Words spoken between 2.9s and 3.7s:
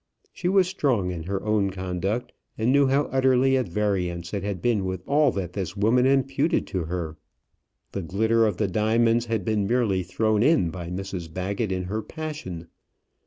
utterly at